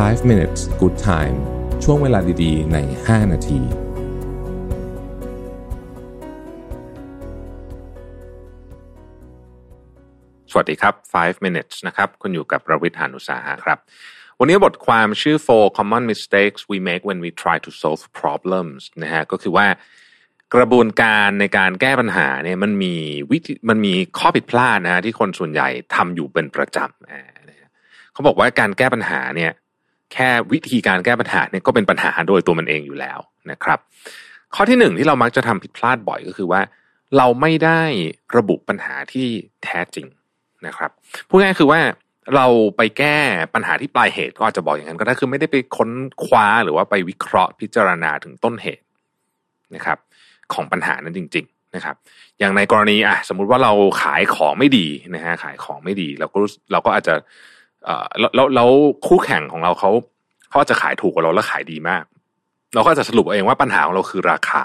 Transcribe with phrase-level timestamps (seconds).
[0.00, 1.36] 5 minutes good time
[1.84, 3.60] ช่วงเวลาดีๆ ใน 5 นาที
[10.50, 13.78] สวัสดีครับ 5 minutes นะครับ คุณอยู่กับประวิทยานุสาหะครับ
[14.38, 19.66] วันนี้บทความชื่อ four common mistakes we make when we try to solve problems นะฮะ ก็คือว่า
[20.54, 22.94] กระบวนการในการแก้ปัญหาเนี่ยมันมี
[23.30, 29.52] วิธีมันมีข้อผิดพลาดนะฮะที่คนส่วนใหญ่ทำอยู่เป็นประจำเขาบอกว่าการแก้ปัญหาเนี่ย
[30.12, 33.18] แค่วิธีการแก้ปัญหาเนี่ยก็เป็นปัญหาโดยตัวมันเองอยู่แล้ว
[33.50, 33.78] นะครับ
[34.54, 36.60] ข้อที่หนึ่งที่เรามักจะทำผิดพลาดบ่อยก็คือว่า
[37.16, 37.82] เราไม่ได้
[38.36, 39.26] ระบุปัญหาที่
[39.64, 40.06] แท้จริง
[40.66, 40.90] นะครับ
[41.28, 41.80] พูดง่ายๆคือว่า
[42.34, 43.18] เราไปแก้
[43.54, 45.90] ปัญหาที่ปลายเหตุก็อาจจะบอกอย่างนั้นก็ได้คือไม่ได้ไปค้น
[46.24, 48.84] คว้าหรือว่าไปวิเคราะห์พิจารณาถึงต้นเหตุ
[49.74, 49.98] นะครับ
[50.52, 51.96] ของปัญหานั้นจริง ๆนะครับ
[52.38, 56.38] อย่างในกรณีอะสมมุติว่าเราขายของไม่ดีนะฮะขายของไม่ดี เราก็
[56.72, 57.14] เราก็อาจจะ
[58.20, 58.70] แล้วแล้วลว
[59.06, 59.90] คู่แข่งของเราเขา
[60.50, 62.04] เขาจะขายถูกกว่าเราแล้วขายดีมาก
[62.74, 64.64] เราก็จะสรุปเองว่าปัญหาของเราคือราคา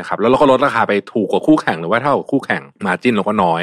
[0.00, 3.62] นะครับ แล้วเราก็ลดราคาไปถูกกว่าคู่แข่งหรือว่าเท่ากับคู่แข่งมาจิ้นเราก็น้อย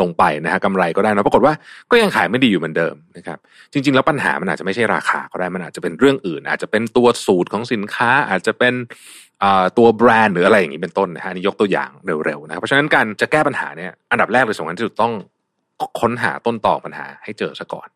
[0.00, 1.54] ลงไปนะฮะกำไรก็ได้นะปรากฏว่า
[1.90, 3.38] ก็ยังขายไม่ดีอยู่เหมือนเดิมนะครับ
[3.72, 8.74] จริง ๆ แล้วปัญหามันอาจจะไม่ใช่ราคาก็ได้มันอาจจะเป็นเรื่องอื่น อาจจะเป็นตัวสูตรของสินค้าอาจจะเป็น
[9.78, 11.90] ตัวแบรนด์หรืออะไรอย่างนี้เป็นต้นนะฮะนี่ยกตัวอย่าง
[12.24, 15.12] เร็วๆนะครับเพราะฉะนั้นการจะแก้ปัญหาเนี่ยอันดับแรกเลยสำคัญที่สุดต้อง
[16.00, 17.88] ค้นหาต้นตอปัญหาให้เจอซะก่อน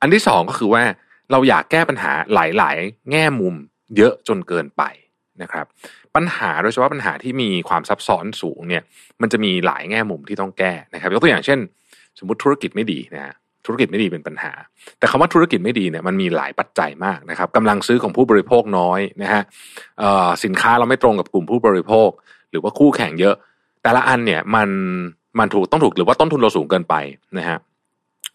[0.00, 0.82] อันที่สองก็คือว่า
[1.30, 3.54] เราอยากแก้ปัญหาหลาย ๆ แง่มุม
[3.96, 4.82] เยอะจนเกินไป
[5.42, 5.66] นะครับ
[6.16, 8.82] ปัญหาโดยเฉพาะปัญหาที่มีความซับซ้อนสูงเนี่ย
[9.20, 11.58] มันจะมีหลายแง่มุมที่ต้องแก้นะครับยกตัวอย่างเช่น
[12.18, 13.34] สมมติธุรกิจไม่ดีนะ
[13.66, 14.52] ธุรกิจไม่ดีเป็นปัญหา
[14.98, 19.42] แต่คำว่าธุรกิจไม่ดีเนี่ยมันมีหลายปัจจัยมากนะครับกำลังซื้อของผู้บริโภคน้อยนะฮะ
[20.44, 22.08] สินค้าเราไม่ตรงกับกลุ่มผู้บริโภค
[22.50, 23.34] หรือว่าคู่แข่งเยอะ
[23.82, 24.68] แต่ละอันเนี่ยมัน
[25.38, 26.94] มันถูกต้องถูกหรือว่าต้นทุนเราสูงเกินไป
[27.38, 27.58] นะฮะ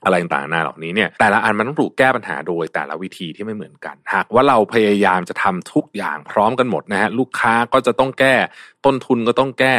[0.06, 8.36] อะไรต่างๆนาเหล่านี้เนี่ยแต่ละอันมันต้องถูกแก้ปัญหาโดยแต่ละวิธีที่ไม่เหมือนกัน หากว่าเราพยายามจะทำทุกอย่างพร้อมกันหมดนะฮะลูกค้าก็จะต้องแก้
[8.86, 9.76] ต้นทุนก็ต้องแก้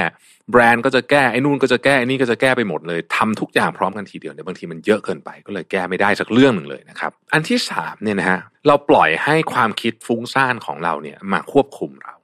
[0.50, 12.14] แบรนด์ก็จะแก้ไอ้นู่นก็จะแก้ไอ้นี่ก็จะแก้ไปหมดเลยทำทุกอย่างพร้อมกันทีเดียวเนี่ยบางทีมันเยอะเกินไปก็เลยแก้ไม่ได้สักเรื่องหนึ่งเลยนะครับอันที่สามเนี่ยนะฮะเราปล่อยให้ความคิดฟุ้งซ่านของเราเนี่ยมาควบคุมเรา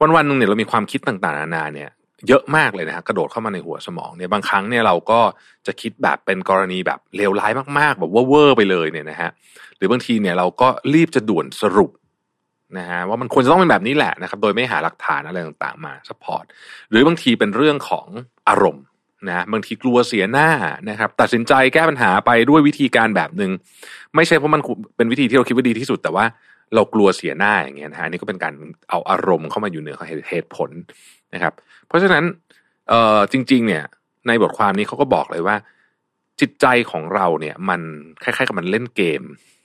[0.00, 1.90] วันวันหนึ่งเนี่ยเรามีความคิดต่างๆนานาเนี่ย
[2.28, 5.20] เยอะมากเลยนะฮะกระโดดเข้ามาในหัวสมองเนี่ยบางครั้งเนี่ยเราก็
[5.66, 9.30] จะคิดแบบเป็นกรณีแบบเลวร้ายมากๆ แบบว่าเวอร์ไปเลยเนี่ยนะฮะ
[9.76, 11.90] หรือบางทีเนี่ยเราก็รีบจะด่วนสรุป
[12.78, 16.44] นะฮะว่ามันควรจะต้องเป็นแบบนี้แหละนะครับ โดยไม่หาหลักฐานอะไรต่างๆมา support
[16.90, 18.06] หรือบางทีเป็นเรื่องของ
[18.48, 18.84] อารมณ์
[19.28, 20.48] นะบางทีกลัวเสียหน้า
[20.90, 23.50] นะครับ ตัดสินใจแก้ปัญหาไปด้วยวิธีการแบบหนึ่ง
[24.14, 24.62] ไม่ใช่เพราะมัน
[24.96, 26.24] เป็นวิธีที่เราคิดว่าดีที่สุดแต่ว่า
[26.74, 28.52] เรากลัวเสียหน้าอย่างเงี้ยนะฮะนี่ก็เป็นการ
[28.90, 29.96] เอาอารมณ์เข้ามาอยู่เหนือ
[30.30, 30.70] เหตุผล
[31.34, 31.52] นะครับ
[31.86, 32.24] เพราะฉะนั้น
[32.88, 33.84] เอ่อจริง ๆ เนี่ย
[34.26, 35.56] ในบทความนี้เขาก็บอกเลยว่า
[36.40, 37.80] จิตใจของเราเนี่ย มัน
[38.22, 39.22] คล้ายๆกับมันเล่นเกม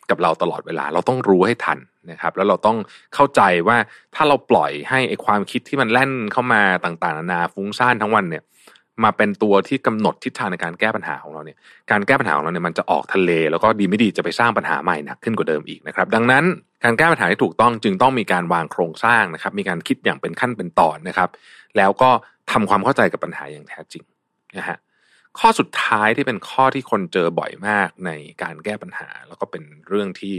[0.10, 1.80] กับเราตลอดเวลา เราต้องรู้ให้ทัน
[2.12, 2.78] นะครับ แล้วเราต้อง
[3.16, 3.78] เข้าใจว่า
[4.16, 8.44] ถ้าเราปล่อยให้ไอความคิดที่มันแล่นเข้ามาต่างๆนานาฟุ้งซ่านทั้งวันเนี่ย
[9.04, 11.58] มาเป็นตัวที่กำหนดทิศทางในการแก้ปัญหาของเราเนี่ย
[11.92, 16.44] การแก้ปัญหาของเราเนี่ยมันจะออกทะเล แล้วก็ดีไม่ดีจะไปสร้างปัญหาใหม่หนักขึ้นกว่าเดิมอีกนะครับ ดังนั้น
[16.84, 21.30] การแก้ปัญหาที่ถูกต้องจึงต้องมีการวางโครงสร้างนะครับ มีการคิดอย่างเป็นขั้นเป็นตอนนะครับ
[21.78, 22.10] แล้วก็
[22.52, 24.04] ทำความเข้าใจกับปัญหาอย่างแท้จริง
[24.58, 24.78] นะฮะ
[25.40, 28.12] ข้อสุดท้ายที่เป็นข้อที่คนเจอบ่อยมากใน
[28.44, 30.36] การแก้ปัญหา แล้วก็เป็นเรื่องที่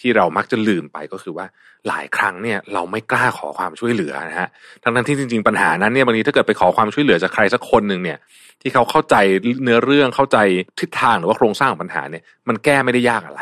[0.00, 1.46] ที่เรามักจะลืมไปก็คือว่า
[1.88, 4.48] หลายครั้งเนี่ยเราไม่กล้าขอความช่วยเหลือนะฮะ
[4.82, 8.18] ทั้งทั้งที่จริง ๆ ปัญหานั้นเนี่ยบางทีถ้าเกิดไปขอความช่วยเหลือจากใครสักคนหนึ่งเนี่ย
[8.62, 9.16] ที่เขาเข้าใจ
[9.62, 10.38] เนื้อเรื่องเข้าใจ
[10.80, 13.40] ทิศทางหรือว่าโครงสร้างของปัญหาเนี่ยมันแก้ไม่ได้ยากอะไร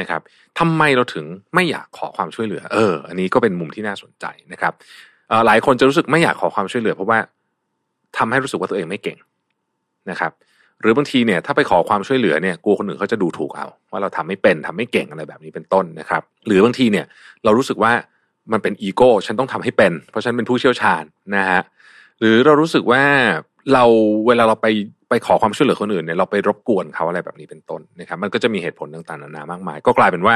[0.00, 0.20] นะครับ
[0.58, 4.72] ทำไมเราถึงไม่อยากขอความช่วยเหลือ เออ อันนี้ก็เป็นมุมที่น่าสนใจนะครับ
[5.46, 7.18] หลายคนจะรู้สึกไม่อยากขอความช่วยเหลือ เพราะว่า
[8.18, 9.18] ทำให้รู้สึกว่าตัวเองไม่เก่ง
[10.10, 10.32] นะครับ
[10.80, 17.06] หรือบางทีเนี่ยถ้าไปขอความช่วยเหลือเนี่ยกลัวคนอื่นเขาจะดูถูกเอา ว่าเราทำไม่เป็นทำไม่เก่งอะไรแบบนี้เป็นต้นนะครับ หรือบางทีเนี่ย
[17.44, 17.92] เรารู้สึกว่า
[18.52, 21.02] มันเป็นอีโก้ฉันต้องทำให้เป็น เพราะฉันเป็นผู้เชี่ยวชาญ
[21.36, 21.62] นะฮะ
[22.20, 23.02] หรือเรารู้สึกว่า
[23.72, 23.84] เรา
[24.26, 24.66] เวลาเราไป
[25.08, 30.34] ไปขอความช่วยเหลือคนอื่นเนี่ยเราไปรบกวนเขาอะไรแบบนี้เป็นต้นนะครับ มันก็จะมีเหตุผลต่างๆนานามากมาย ก็กลายเป็นว่า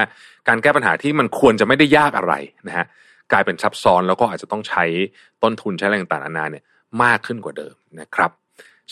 [0.48, 2.34] การแก้ปัญหาที่มันควรจะไม่ได้ยากอะไร
[2.68, 2.86] นะฮะ
[3.32, 4.84] กลายเป็นซับซ้อนแล้วก็อาจจะต้องใช้
[5.42, 6.64] ต้นทุนใช้อะไรต่างๆนานาเนี่ย
[7.02, 8.30] มากขึ้นกว่าเดิมนะครับ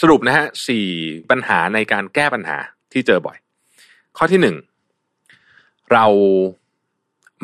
[0.01, 0.87] สรุปนะฮะสี่
[1.31, 2.59] ปัญหาในการแก้ปัญหา
[2.93, 3.39] ที่เจอบ่อย
[4.17, 4.57] ข้อที่หนึ่ง
[5.93, 6.07] เรา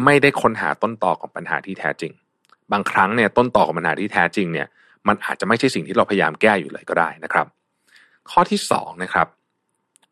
[0.05, 2.13] ไม่ได้ค้นหาต้นตอของปัญหาที่แท้จริง
[2.73, 4.69] บางครั้งเนี่ยต้นตอของปัญหาที่แท้จริงเนี่ย
[5.09, 7.47] มันอาจจะไม่ใช่สิ่งที่เราพยายามแก้อยู่เลยก็ได้นะครับ
[8.31, 9.27] ข้อที่สองนะครับ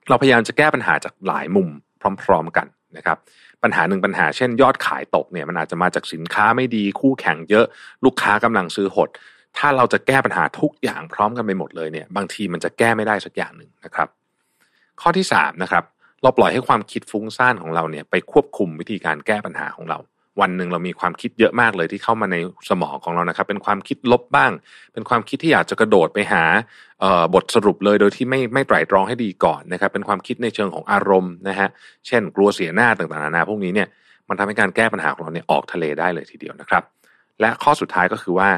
[0.08, 1.68] เราพยายามจะแก้ปัญหาจากหลายมุม
[2.24, 2.66] พร้อม ๆ กัน
[2.96, 3.18] นะครับ
[3.62, 7.66] ปัญหาหนึ่งปัญหาเช่นยอดขายตกเนี่ยมันอาจจะมาจากสินค้าไม่ดีคู่แข่งเยอะ
[8.04, 9.08] ลูกค้ากำลังซื้อหด
[9.58, 14.08] ถ้าเราจะแก้ปัญหาทุกอย่างพร้อมกันไปหมดเลยเนี่ยบางทีมันจะแก้ไม่ได้สักอย่างหนึ่งนะครับ
[15.00, 15.84] ข้อที่สามนะครับ
[16.22, 19.98] เราปล่อยให้ความคิดฟุ้งซ่านของเราเนี่ยไปควบคุมวิธีการแก้ปัญหาของเรา
[20.40, 22.36] วันหนึ่งเรามีความคิดเยอะมากเลยที่เข้ามาใน
[22.70, 24.52] สมองของเรานะครับ เป็นความคิดลบบ้าง
[24.92, 26.42] เป็นความคิดที่อยากจะกระโดดไปหา
[27.34, 31.68] บทสรุปเลยโดยที่ไม่ไม่ไตร่ตรองให้ดีก่อนนะครับ เป็นความคิดในเชิงของอารมณ์นะฮะ
[32.06, 33.88] เช่น กลัวเสียหน้าต่างๆนานาพวกนี้เนี่ย
[34.28, 36.82] มันทำให้การแก้ปัญหาของเราเนี่ยออกทะเลได้เลยทีเดียวนะครับ
[37.40, 38.50] และข้อสุดท้ายก็คือว่า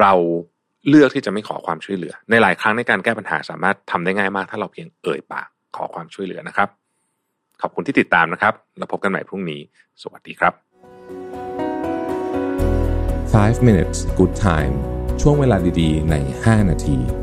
[0.00, 0.12] เรา
[0.88, 6.68] เลือกที่จะไม่ขอความช่วยเหลือ ในหลายครั้งในการแก้ปัญหาสามารถทำได้ง่ายมาก ถ้าเราเพียงเอ่ยปากขอความช่วยเหลือนะครับ
[7.62, 9.60] ขอบคุณที่ติดตามนะครับ แล้วพบกันใหม่พรุ่งนี้
[10.02, 10.52] สวัสดีครับ
[13.34, 14.74] 5 minutes good time
[15.20, 17.21] ช่วงเวลาดีๆ ใน 5 นาที